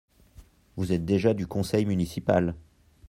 [0.77, 2.55] Vous êtes déjà du conseil municipal…